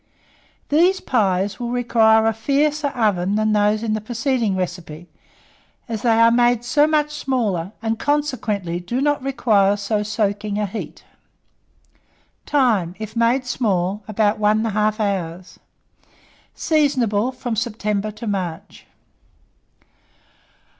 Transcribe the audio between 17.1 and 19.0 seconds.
from September to March.